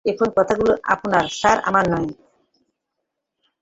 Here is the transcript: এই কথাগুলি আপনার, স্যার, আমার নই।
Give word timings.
এই 0.05 0.15
কথাগুলি 0.37 0.73
আপনার, 0.87 1.25
স্যার, 1.31 1.57
আমার 1.63 1.85
নই। 1.93 2.07